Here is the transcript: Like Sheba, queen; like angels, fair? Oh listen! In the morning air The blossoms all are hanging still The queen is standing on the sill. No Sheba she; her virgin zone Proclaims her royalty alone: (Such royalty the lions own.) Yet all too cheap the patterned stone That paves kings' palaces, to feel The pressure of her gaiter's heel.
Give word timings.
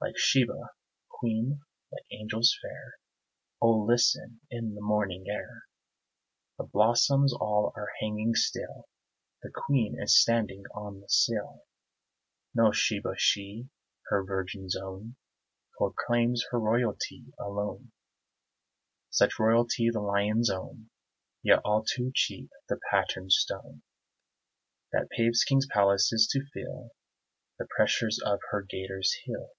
Like 0.00 0.16
Sheba, 0.16 0.70
queen; 1.10 1.60
like 1.90 2.04
angels, 2.12 2.56
fair? 2.62 2.94
Oh 3.60 3.80
listen! 3.80 4.40
In 4.48 4.76
the 4.76 4.80
morning 4.80 5.24
air 5.28 5.64
The 6.56 6.62
blossoms 6.62 7.34
all 7.34 7.72
are 7.74 7.88
hanging 7.98 8.36
still 8.36 8.88
The 9.42 9.50
queen 9.52 9.96
is 10.00 10.16
standing 10.16 10.62
on 10.72 11.00
the 11.00 11.08
sill. 11.08 11.64
No 12.54 12.70
Sheba 12.70 13.14
she; 13.18 13.70
her 14.06 14.22
virgin 14.22 14.68
zone 14.70 15.16
Proclaims 15.76 16.44
her 16.52 16.60
royalty 16.60 17.24
alone: 17.36 17.90
(Such 19.10 19.40
royalty 19.40 19.90
the 19.90 19.98
lions 20.00 20.48
own.) 20.48 20.90
Yet 21.42 21.58
all 21.64 21.82
too 21.82 22.12
cheap 22.14 22.50
the 22.68 22.78
patterned 22.92 23.32
stone 23.32 23.82
That 24.92 25.10
paves 25.10 25.42
kings' 25.42 25.66
palaces, 25.66 26.28
to 26.30 26.46
feel 26.54 26.92
The 27.58 27.66
pressure 27.76 28.10
of 28.24 28.38
her 28.52 28.62
gaiter's 28.62 29.10
heel. 29.24 29.54